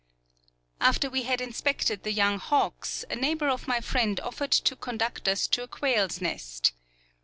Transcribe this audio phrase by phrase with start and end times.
[0.79, 5.27] After we had inspected the young hawks, a neighbor of my friend offered to conduct
[5.27, 6.71] us to a quail's nest.